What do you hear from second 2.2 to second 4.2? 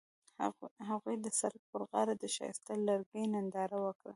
ښایسته لرګی ننداره وکړه.